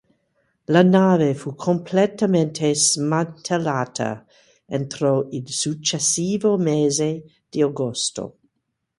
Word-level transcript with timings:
La 0.69 0.81
nave 0.83 1.35
fu 1.35 1.53
completamente 1.53 2.73
smantellata 2.73 4.25
entro 4.65 5.27
il 5.29 5.47
successivo 5.51 6.57
mese 6.57 7.23
di 7.47 7.61
agosto. 7.61 8.37